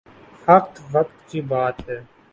فقط 0.45 0.79
وقت 0.91 1.29
کی 1.29 1.41
بات 1.41 1.89
ہے۔ 1.89 1.99